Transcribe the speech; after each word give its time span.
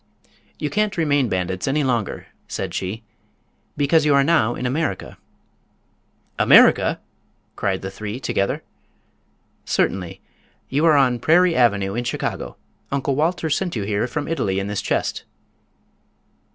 "You 0.57 0.71
can't 0.71 0.97
remain 0.97 1.29
bandits 1.29 1.67
any 1.67 1.83
longer," 1.83 2.25
said 2.47 2.73
she, 2.73 3.03
"because 3.77 4.03
you 4.03 4.15
are 4.15 4.23
now 4.23 4.55
in 4.55 4.65
America." 4.65 5.15
"America!" 6.39 6.99
cried 7.55 7.83
the 7.83 7.91
three, 7.91 8.19
together. 8.19 8.63
"Certainly. 9.63 10.19
You 10.69 10.85
are 10.87 10.97
on 10.97 11.19
Prairie 11.19 11.55
avenue, 11.55 11.93
in 11.93 12.03
Chicago. 12.03 12.57
Uncle 12.91 13.15
Walter 13.15 13.47
sent 13.47 13.75
you 13.75 13.83
here 13.83 14.07
from 14.07 14.27
Italy 14.27 14.57
in 14.59 14.65
this 14.65 14.81
chest." 14.81 15.23